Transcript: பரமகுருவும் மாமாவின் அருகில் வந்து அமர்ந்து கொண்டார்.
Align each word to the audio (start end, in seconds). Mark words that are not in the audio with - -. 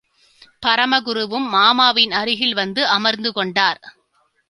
பரமகுருவும் 0.63 1.47
மாமாவின் 1.49 2.11
அருகில் 2.11 2.53
வந்து 2.53 2.87
அமர்ந்து 2.87 3.31
கொண்டார். 3.31 3.81